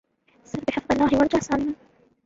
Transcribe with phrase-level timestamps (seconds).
[0.43, 1.73] سر بحفظ الله وارجع سالما